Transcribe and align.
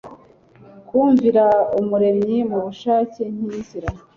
kumvira 0.87 1.45
Umuremyi 1.79 2.37
mu 2.49 2.57
bushake 2.65 3.21
nkinzira 3.33 3.89